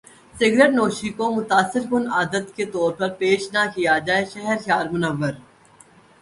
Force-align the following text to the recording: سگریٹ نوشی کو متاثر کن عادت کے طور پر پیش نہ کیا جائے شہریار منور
سگریٹ 0.35 0.71
نوشی 0.75 1.09
کو 1.17 1.25
متاثر 1.35 1.83
کن 1.89 2.03
عادت 2.15 2.45
کے 2.55 2.65
طور 2.73 2.91
پر 2.99 3.09
پیش 3.19 3.41
نہ 3.53 3.63
کیا 3.75 3.97
جائے 4.07 4.25
شہریار 4.33 4.85
منور 4.91 5.33